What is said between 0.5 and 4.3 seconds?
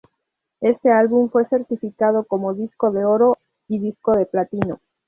Este álbum fue certificado como "disco de oro" y "disco de